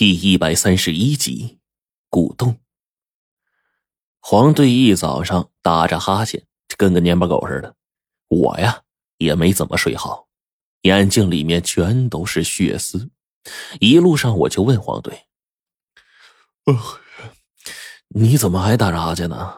[0.00, 1.58] 第一百三十一集，
[2.08, 2.56] 古洞。
[4.18, 6.42] 黄队一早上打着哈欠，
[6.78, 7.76] 跟个蔫巴狗似的。
[8.28, 8.80] 我呀，
[9.18, 10.26] 也没怎么睡好，
[10.84, 13.10] 眼睛里面全都是血丝。
[13.78, 15.26] 一路上我就问黄队
[18.08, 19.54] ：“你怎么还打着哈欠呢？”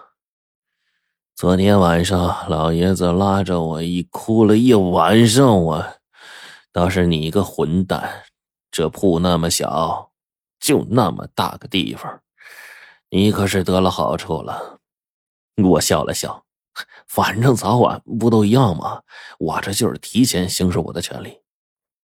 [1.39, 6.01] 昨天晚上老爷子拉着我一哭了一晚上，我
[6.73, 8.25] 倒是你个混蛋，
[8.73, 10.09] 这铺那么小。
[10.63, 12.23] 就那么大个地方，
[13.11, 14.79] 你可是得了好处了。
[15.57, 16.45] 我笑了笑，
[17.09, 19.03] 反正早晚不都一样吗？
[19.41, 21.41] 我这就是提前行使我的权利。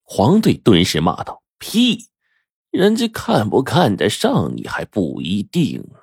[0.02, 2.10] 黄队顿时骂道：“屁！
[2.70, 5.98] 人家看不看得上你还不一定呢。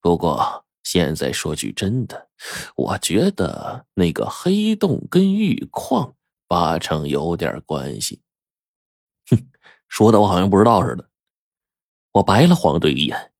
[0.00, 2.28] 不过现在说句真的，
[2.76, 6.14] 我觉得那个黑洞跟玉矿
[6.46, 8.22] 八成有点关系。”
[9.28, 9.48] 哼，
[9.88, 11.08] 说的我好像不知道似的。
[12.12, 13.32] 我白了黄队一眼，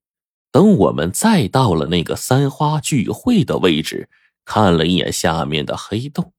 [0.51, 4.09] 等我们再到了那个三花聚会的位置，
[4.45, 6.33] 看了一眼下面的黑洞，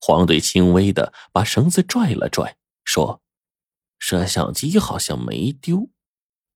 [0.00, 3.20] 黄队轻微的把绳子拽了拽，说
[3.98, 5.88] ：“摄像机好像没丢。”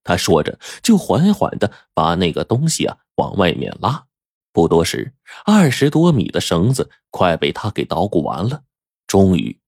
[0.05, 4.07] 他说着，就缓缓的把那个东西啊往外面拉。
[4.53, 5.13] 不多时，
[5.45, 8.63] 二十多米的绳子快被他给捣鼓完了，
[9.09, 9.59] 终于，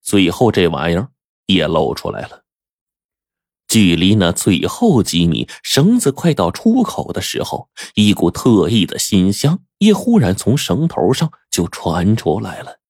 [0.00, 1.10] 最后这玩意儿
[1.46, 2.44] 也露出来了。
[3.68, 12.80] 距离那最后几米，绳子快到出口的时候，一股特异的馨香也忽然从绳头上就传出来了。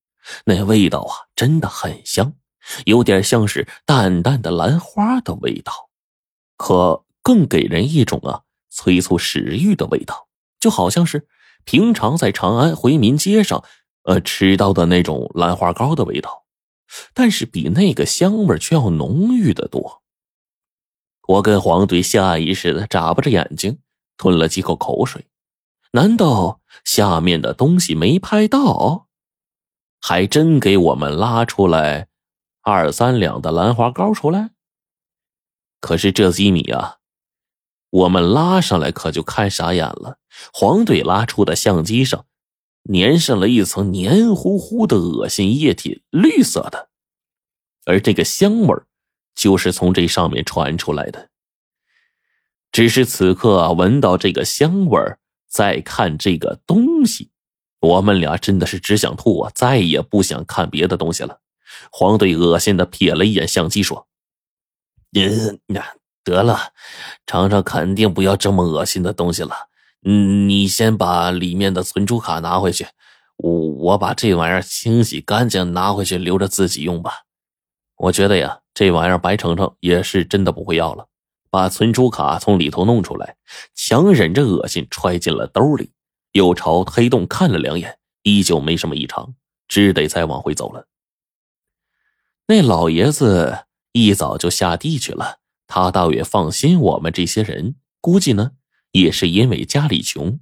[0.45, 2.35] 那味道啊，真的很香，
[2.85, 5.73] 有点像是淡淡的兰花的味道，
[6.57, 10.29] 可更给人一种啊催促食欲的味道，
[10.61, 11.27] 就好像是
[11.65, 13.65] 平常在长安回民街上
[14.05, 16.45] 呃吃到的那种兰花糕的味道，
[17.15, 20.03] 但是比那个香味却要浓郁的多。
[21.29, 23.81] 我跟黄队下意识的眨巴着眼睛，
[24.17, 25.27] 吞了几口口水。
[25.93, 29.09] 难道下面的东西没拍到？
[30.01, 32.09] 还真给我们拉出来
[32.63, 34.53] 二三两的兰花糕出来？
[35.81, 36.97] 可是这几米啊，
[37.91, 40.19] 我们拉上来可就看傻眼了。
[40.55, 42.25] 黄队拉出的相机上，
[42.91, 46.89] 粘上了一层黏糊糊的恶心液体，绿色的，
[47.85, 48.87] 而这个香味儿。
[49.39, 51.29] 就是从这上面传出来的。
[52.73, 57.31] 只是此刻闻到这个香味儿，再看这个东西，
[57.81, 59.53] 我们俩真的是只想吐啊！
[59.55, 61.39] 再也不想看别的东西了。
[61.93, 64.09] 黄队恶心的瞥了一眼相机，说
[65.17, 65.85] ：“嗯，那
[66.25, 66.73] 得了，
[67.25, 69.55] 尝尝，肯定不要这么恶心的东西了。
[70.05, 72.89] 嗯，你先把里面的存储卡拿回去，
[73.37, 77.28] 我我把这玩意儿清洗干净拿回去，留着自己用吧。
[77.99, 81.09] 我觉得呀。”这玩意儿，白程程也是真的不会要了。
[81.51, 83.37] 把存储卡从里头弄出来，
[83.75, 85.91] 强忍着恶心揣进了兜里，
[86.31, 89.35] 又朝黑洞看了两眼，依旧没什么异常，
[89.67, 90.87] 只得再往回走了。
[92.47, 97.75] 那老爷子一早就下地去了，他倒也放心我们这些人。
[98.01, 98.53] 估计呢，
[98.93, 100.39] 也是因为家里穷，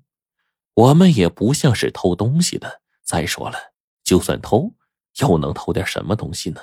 [0.75, 2.83] 我们也不像是偷东西的。
[3.03, 3.57] 再说了，
[4.05, 4.75] 就算偷，
[5.21, 6.61] 又能偷点什么东西呢？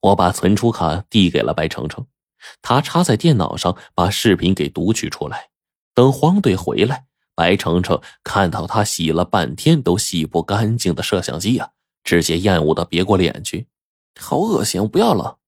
[0.00, 2.06] 我把存储卡递给了白程程，
[2.62, 5.50] 他插在电脑上，把视频给读取出来。
[5.94, 11.72] 等黄队回来，白程程看到他洗了半天都洗不干净的摄像机呀，
[12.04, 13.66] 直接厌恶的别过脸去，
[14.20, 15.38] 好恶心，我不要了。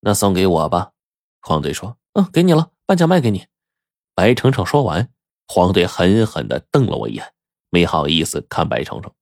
[0.00, 0.92] 那送给我吧，
[1.40, 3.46] 黄队说：“嗯，给你了，半价卖给你。”
[4.14, 5.10] 白程程说完，
[5.46, 7.32] 黄队狠狠的瞪了我一眼，
[7.70, 9.12] 没好意思看白程程，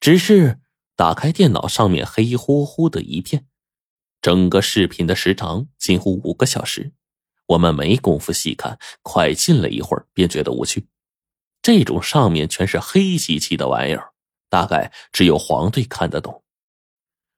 [0.00, 0.60] 只是。
[0.98, 3.46] 打开电脑，上面黑乎乎的一片。
[4.20, 6.92] 整个视频的时长近乎五个小时，
[7.46, 10.88] 我们没工夫细看，快进了一会儿便觉得无趣。
[11.62, 14.12] 这种上面全是黑漆漆的玩意儿，
[14.48, 16.42] 大概只有黄队看得懂。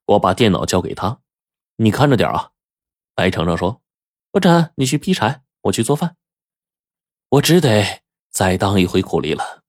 [0.06, 1.20] 我把电脑交给他，
[1.76, 2.52] 你看着点啊。
[3.14, 3.82] 白程程说
[4.32, 6.16] ：“不展，你去劈柴，我去做饭。”
[7.28, 9.64] 我只得再当一回苦力了。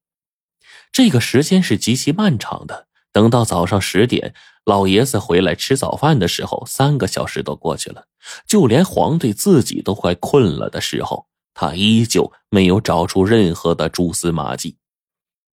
[0.94, 2.88] 这个时间是极其漫长的。
[3.12, 4.34] 等到早上十点，
[4.66, 8.08] 老爷子回来吃早饭的时候，三个小时都过去了。
[8.48, 14.78] 就连黄队自己都快困了的时候，他依旧没有找出任何的蛛丝马迹。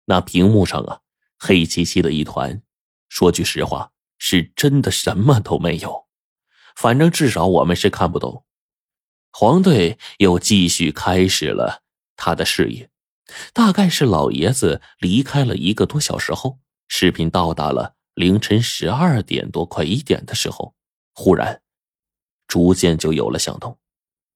[0.05, 0.99] 那屏幕上啊，
[1.39, 2.61] 黑漆漆的一团。
[3.09, 6.05] 说句实话，是真的什么都没有。
[6.75, 8.43] 反正至少我们是看不懂。
[9.31, 11.81] 黄队又继续开始了
[12.15, 12.89] 他的事业。
[13.53, 16.59] 大概是老爷子离开了一个多小时后。
[16.87, 20.75] 视频到达了凌晨十二点多，快一点的时候，
[21.13, 21.61] 忽然，
[22.47, 23.77] 逐渐就有了响动。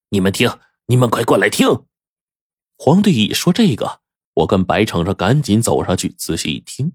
[0.09, 1.85] 你们听，你们快过来听！
[2.77, 4.01] 黄队一说这个，
[4.33, 6.93] 我跟白程程赶紧走上去仔细一听。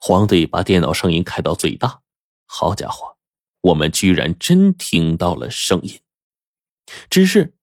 [0.00, 2.00] 黄队把电脑声音开到最大，
[2.46, 3.16] 好家伙，
[3.60, 6.00] 我们居然真听到了声音。
[7.08, 7.54] 只是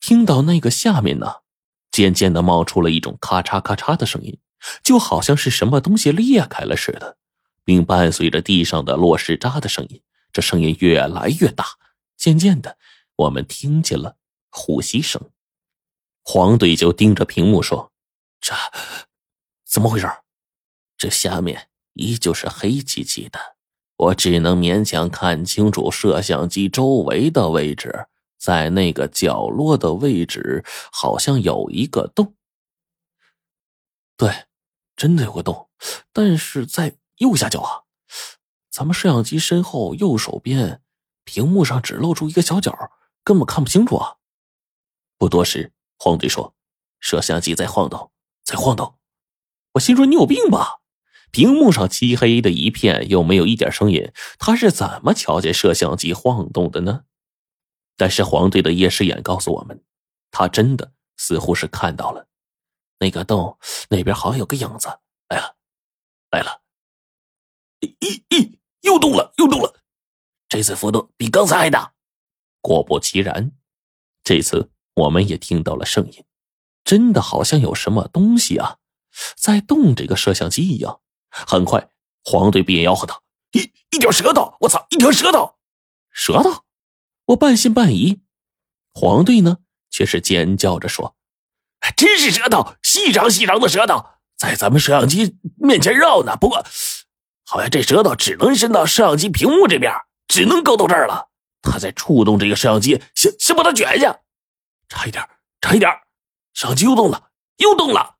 [0.00, 1.42] 听到那个下面呢，
[1.90, 4.38] 渐渐的冒出了一种咔嚓咔嚓的声音，
[4.82, 7.16] 就好像是什么东西裂开了似的，
[7.64, 10.02] 并伴随着地上的落石渣的声音。
[10.32, 11.66] 这声音越来越大，
[12.16, 12.78] 渐渐的，
[13.16, 14.16] 我们听见了
[14.50, 15.30] 呼吸声。
[16.22, 17.92] 黄队就盯着屏幕说
[18.40, 18.54] ：“这
[19.64, 20.10] 怎么回事？
[20.96, 23.38] 这下面依旧是黑漆漆的，
[23.96, 28.06] 我只能勉强看清楚摄像机周围的位置。”
[28.42, 32.34] 在那个角落的位置，好像有一个洞。
[34.16, 34.46] 对，
[34.96, 35.68] 真的有个洞，
[36.12, 37.82] 但是在右下角啊。
[38.70, 40.80] 咱们摄像机身后右手边，
[41.24, 42.90] 屏幕上只露出一个小角，
[43.22, 44.16] 根本看不清楚啊。
[45.18, 46.54] 不多时，黄队说
[46.98, 48.10] ：“摄像机在晃动，
[48.42, 48.94] 在晃动。”
[49.74, 50.80] 我心说：“你有病吧？
[51.30, 57.04] 屏幕上漆黑的一片，又没有一点声音，他是怎么瞧见摄像机晃动的呢？”
[57.96, 59.84] 但是黄队的夜视眼告诉我们，
[60.30, 62.26] 他真的似乎是看到了
[63.02, 63.58] 那个洞
[63.88, 64.86] 那边好像有个影子
[65.28, 65.56] 来了，
[66.30, 66.62] 来了！
[67.80, 69.74] 咦咦，又动了，又动了！
[70.48, 71.94] 这次幅度比刚才还大。
[72.60, 73.50] 果不其然，
[74.22, 76.24] 这次我们也听到了声音，
[76.84, 78.78] 真的好像有什么东西啊
[79.34, 81.00] 在动这个摄像机一样。
[81.28, 81.90] 很快，
[82.22, 84.56] 黄队便吆喝道：“一一条舌头！
[84.60, 85.56] 我操，一条舌头！
[86.12, 86.62] 舌头！”
[87.26, 88.22] 我半信半疑，
[88.94, 89.58] 黄队呢
[89.90, 91.16] 却是尖叫着说
[91.96, 94.06] ：“真是舌头，细长细长的舌头，
[94.36, 96.36] 在咱们摄像机面前绕呢。
[96.36, 96.64] 不过，
[97.44, 99.92] 好像这舌头只能伸到摄像机屏幕这边，
[100.28, 101.30] 只能够到这儿了。
[101.62, 104.20] 他在触动这个摄像机，先先把它卷下，
[104.88, 105.28] 差一点，
[105.60, 105.90] 差一点，
[106.54, 108.16] 摄像机又动了，又动了。”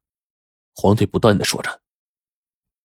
[0.75, 1.81] 黄队不断的说着。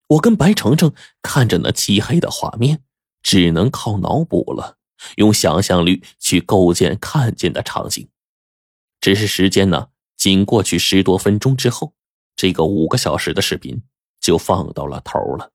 [0.08, 2.84] 我跟白程程看着那漆黑的画面，
[3.22, 4.78] 只能靠脑补了。
[5.16, 8.10] 用想象力去构建看见的场景，
[9.02, 9.90] 只是时间呢，
[10.24, 11.96] 仅过去十多分钟之后，
[12.34, 13.84] 这个五个小时的视频
[14.22, 15.52] 就放到了头了。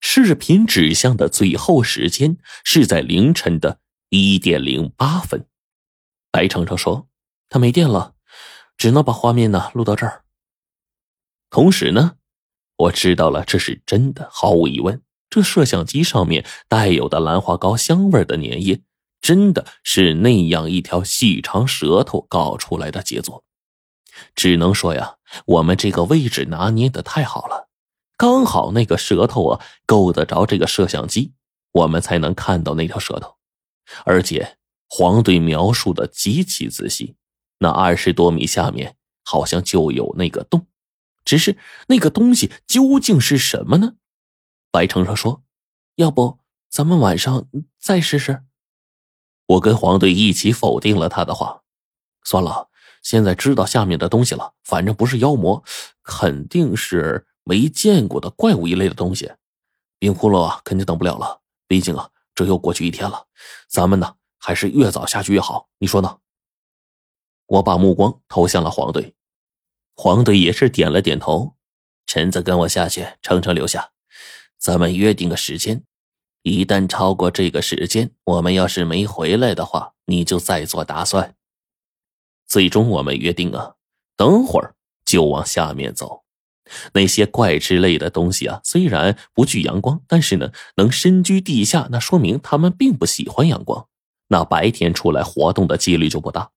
[0.00, 5.46] 视频指向的最后时间是在凌晨的一点零八分。
[6.30, 7.06] 白程程说
[7.50, 8.14] ：“他没电了，
[8.78, 10.24] 只能把画面呢录到这儿。”
[11.50, 12.16] 同时呢，
[12.76, 15.02] 我知道了这是真的，毫无疑问。
[15.28, 18.80] 这摄像机上面带有的兰花膏香味的粘液，
[19.20, 23.44] 真的是那样一条细长舌头搞出来的杰作。
[24.34, 25.16] 只能说呀，
[25.46, 27.68] 我们这个位置拿捏的太好了，
[28.16, 31.34] 刚好那个舌头啊够得着这个摄像机，
[31.72, 33.36] 我们才能看到那条舌头。
[34.04, 37.16] 而且黄队描述的极其仔细，
[37.58, 40.66] 那二十多米下面好像就有那个洞，
[41.24, 41.56] 只是
[41.86, 43.94] 那个东西究竟是什么呢？
[44.72, 45.44] 白程程说
[45.96, 47.48] ：“要不咱们晚上
[47.78, 48.42] 再试试？”
[49.48, 51.62] 我跟黄队一起否定了他的话。
[52.22, 52.68] 算了，
[53.02, 55.64] 现在知道下面的东西了，反正不是妖魔，
[56.02, 59.32] 肯定是没见过的怪物一类的东西。
[59.98, 61.40] 冰窟窿啊，肯定等不了了。
[61.66, 63.26] 毕竟啊，这又过去一天了，
[63.68, 65.68] 咱们呢还是越早下去越好。
[65.78, 66.18] 你说呢？
[67.46, 69.14] 我把目光投向了黄队，
[69.94, 71.54] 黄队也是点了点头。
[72.06, 73.92] 陈子跟我下去，程程留下。
[74.58, 75.82] 咱们约定个时间，
[76.48, 81.34] 一旦超过这个时间，我们要是没回来的话，你就再做打算。
[82.46, 83.74] 最终我们约定啊，
[84.16, 84.74] 等会儿
[85.04, 86.24] 就往下面走。
[86.92, 93.86] 那些怪之类的东西啊，虽然不惧阳光，但是呢，能深居地下，那说明他们并不喜欢阳光。
[94.28, 96.50] 那白天出来活动的几率就不大。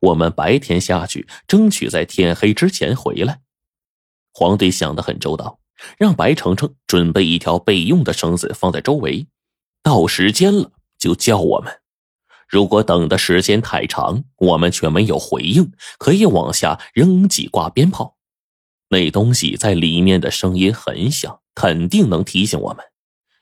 [0.00, 3.42] 我们白天下去，争取在天黑之前回来。
[4.32, 5.59] 黄队想的很周到。
[5.98, 9.26] 让白程程准备一条备用的绳子放在周围，
[9.82, 11.80] 到时间了就叫我们。
[12.48, 18.16] 如果等的时间太长，我们却没有回应，可以往下扔几挂鞭炮。
[18.88, 22.84] 那东西在里面的声音很响，肯定能提醒我们。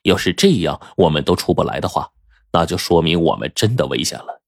[0.03, 2.11] 要是这样我们都出不来的话，
[2.53, 4.43] 那就说明我们真的危险了。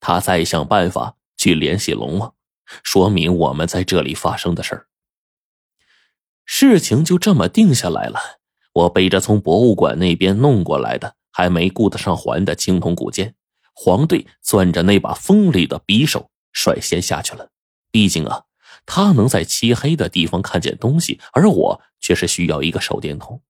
[0.00, 2.34] 他再想办法去联系龙王，
[2.82, 4.86] 说明我们在这里发生的事儿。
[6.60, 8.20] 事情就这么定下来了。
[8.74, 13.34] 我背着从博物馆那边弄过来的还没顾得上还的青铜古剑，
[13.72, 17.48] 黄队攥着那把锋利的匕首率先下去了。
[17.90, 18.42] 毕竟啊，
[18.84, 23.40] 他能在漆黑的地方看见东西，而我却是需要一个手电筒。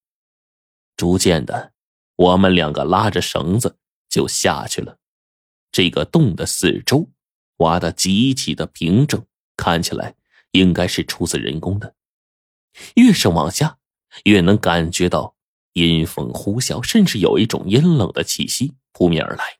[0.96, 1.72] 逐渐的，
[2.14, 3.74] 我们两个拉着绳子
[4.08, 4.98] 就下去了。
[5.72, 7.08] 这个洞的四周
[7.56, 9.20] 挖的极其的平整，
[9.56, 10.14] 看起来
[10.52, 11.92] 应该是出自人工的。
[12.94, 13.78] 越是往下，
[14.24, 15.34] 越能感觉到
[15.74, 19.58] 阴风呼啸，甚至有一种阴冷的气息扑面而来。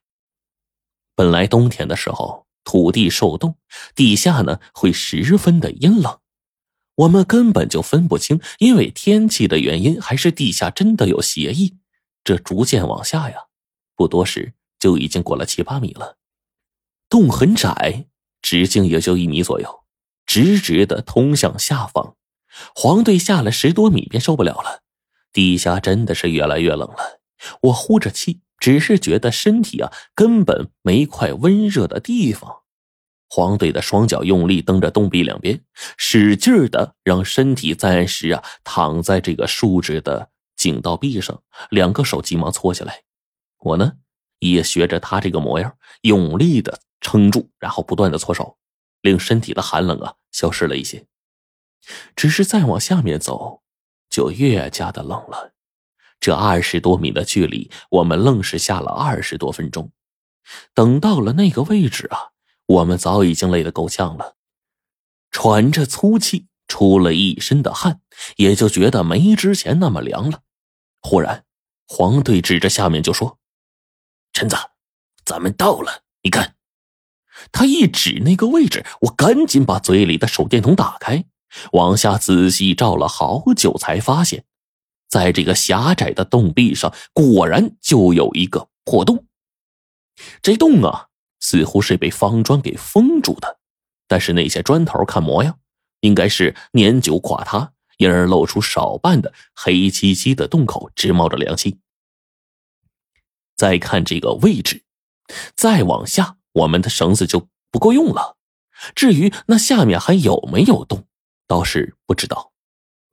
[1.15, 3.55] 本来冬天的时候，土地受冻，
[3.95, 6.19] 地下呢会十分的阴冷，
[6.95, 11.77] 我们根本就分不清，因为天气的原因，还是地下真的有邪意。
[12.23, 13.45] 这逐渐往下呀，
[13.95, 16.17] 不多时就已经过了七八米了。
[17.09, 18.05] 洞很窄，
[18.41, 19.83] 直径也就一米左右，
[20.25, 22.15] 直直的通向下方。
[22.75, 24.81] 黄队下了十多米便受不了了，
[25.31, 27.21] 地下真的是越来越冷了。
[27.63, 32.57] 我呼着气，只是觉得身体啊根本没块温热的地方。
[33.29, 35.63] 黄队的双脚用力蹬着洞壁两边，
[35.95, 43.03] 使劲的让身体暂时啊躺在这个竖直的井道壁上，两个手急忙搓起来。
[43.59, 43.93] 我呢
[44.39, 48.57] 也学着他这个模样，用力的撑住，然后不断的搓手，
[49.01, 51.05] 令身体的寒冷啊消失了一些。
[52.15, 53.61] 只是再往下面走，
[54.09, 55.53] 就越加的冷了。
[56.19, 59.91] 这二十多米的距离，我们愣是下了二十多分钟。
[60.73, 62.29] 等到了那个位置啊，
[62.65, 64.35] 我们早已经累得够呛了，
[65.31, 68.01] 喘着粗气，出了一身的汗，
[68.35, 70.41] 也就觉得没之前那么凉了。
[71.01, 71.45] 忽然，
[71.87, 73.39] 黄队指着下面就说
[74.33, 74.55] ：“陈子，
[75.25, 76.55] 咱们到了，你看。”
[77.51, 81.25] 他一指那个位置，我赶紧把嘴里的手电筒打开。
[81.73, 84.45] 往下仔细照了好久，才发现，
[85.09, 89.25] 在这个狭窄的洞壁上，果然就有一个破洞。
[90.41, 91.07] 这洞啊，
[91.39, 93.59] 似乎是被方砖给封住的，
[94.07, 95.59] 但是那些砖头看模样，
[96.01, 101.79] 应该是年久垮塌，因而露出少半的黑漆漆的洞口，直冒着凉气。
[103.55, 104.83] 再看这个位置，
[105.55, 108.37] 再往下，我们的绳子就不够用了。
[108.95, 111.05] 至于那下面还有没有洞？
[111.51, 112.53] 倒是不知道，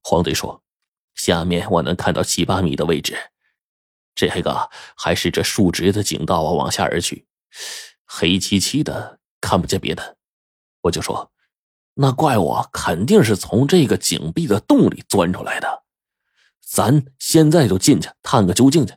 [0.00, 0.62] 黄队说
[1.16, 3.18] ：“下面我能看到七八米的位置，
[4.14, 7.26] 这个还是这竖直的井道啊，往下而去，
[8.04, 10.18] 黑漆漆的，看不见别的。”
[10.82, 11.32] 我就说
[11.98, 15.82] ：“那怪物肯定是从这个井壁的洞里钻出来的，
[16.64, 18.94] 咱现在就进去探个究竟去。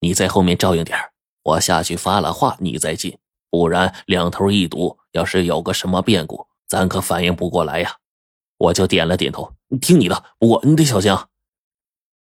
[0.00, 0.98] 你在后面照应点
[1.44, 3.16] 我下去发了话，你再进，
[3.50, 7.98] 不然两头一堵，要是有个什么变故，咱可反应不过来呀。”
[8.62, 10.24] 我就点了点头，听你的。
[10.38, 11.26] 不过你得小心啊！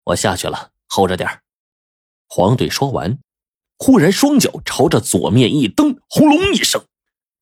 [0.04, 1.30] 我下去了，候着点
[2.28, 3.20] 黄队说完，
[3.78, 6.84] 忽然双脚朝着左面一蹬，轰隆一声，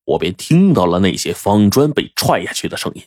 [0.04, 3.02] 我便听到了那些方砖被踹下去的声音。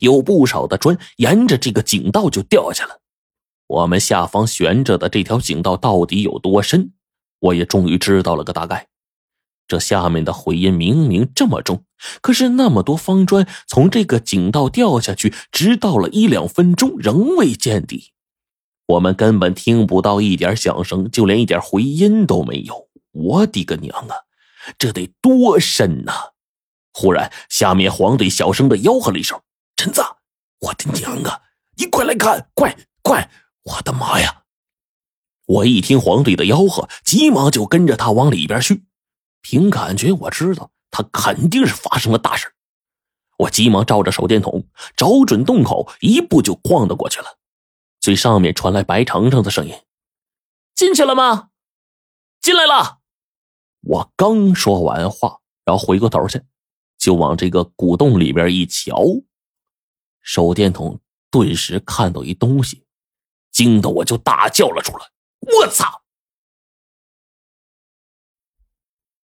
[0.00, 3.00] 有不少的砖沿着这个井道就掉下了。
[3.66, 6.92] 我们下方悬着的这条井道到底有多深，
[7.40, 8.86] 我也终于知道了个大概。
[9.66, 11.84] 这下面的回音明明这么重，
[12.20, 18.12] 可是那么多方砖从这个井道掉下去，直到了一两分钟仍未见底，
[18.86, 22.88] 我们根本听不到一点响声，就连一点回音都没有。
[23.12, 24.14] 我的个娘啊，
[24.76, 26.12] 这得多深呐！
[26.92, 29.40] 忽然，下面黄队小声的吆喝了一声
[29.76, 30.02] ：“陈子，
[30.60, 31.40] 我的娘啊，
[31.76, 33.30] 你快来看，快快！
[33.62, 34.42] 我的妈呀！”
[35.46, 38.84] 我一听黄队的吆喝，急忙就跟着他往里边去。
[39.44, 42.54] 凭感觉，我知道他肯定是发生了大事。
[43.36, 47.38] 我急忙照着手电筒找准洞口，一步就晃了过去了。
[48.00, 49.74] 最上面传来白程程的声音
[50.74, 51.50] ：“进去了吗？
[52.40, 53.00] 进来了。”
[53.86, 56.42] 我刚说完话，然后回过头去，
[56.96, 59.04] 就往这个古洞里边一瞧，
[60.22, 62.86] 手电筒顿时看到一东西，
[63.52, 65.04] 惊得我就大叫了出来
[65.60, 66.00] ：“我操！”